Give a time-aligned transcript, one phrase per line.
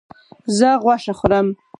[0.57, 1.47] زه غوښه خورم